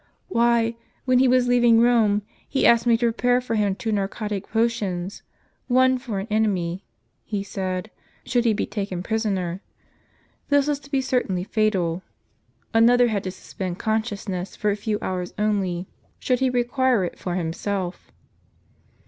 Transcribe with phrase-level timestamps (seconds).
[0.29, 3.91] "Why, when he was leaving Rome, he asked me to pre pare for him two
[3.91, 5.21] narcotic potions;
[5.67, 6.83] one for any enemy,
[7.23, 7.91] he said,
[8.25, 9.61] should he be taken prisoner.
[10.49, 12.01] This was to be certainly fatal;
[12.73, 15.87] another had to suspend consciousness for a few hours only,
[16.17, 18.11] should he require it for himself.